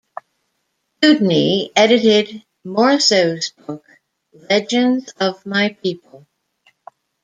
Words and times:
Dewdney 1.03 1.71
edited 1.75 2.43
Morrisseau's 2.65 3.51
book 3.51 3.85
"Legends 4.49 5.13
of 5.19 5.45
My 5.45 5.77
People". 5.83 6.25